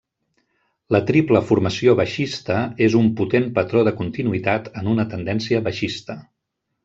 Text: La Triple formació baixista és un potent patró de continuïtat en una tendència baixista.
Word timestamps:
La 0.95 0.99
Triple 1.09 1.41
formació 1.49 1.93
baixista 1.99 2.55
és 2.87 2.97
un 3.01 3.11
potent 3.19 3.45
patró 3.59 3.83
de 3.89 3.95
continuïtat 4.01 4.71
en 4.83 4.91
una 4.95 5.07
tendència 5.13 5.63
baixista. 5.69 6.17